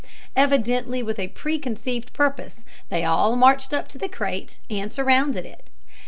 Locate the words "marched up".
3.35-3.87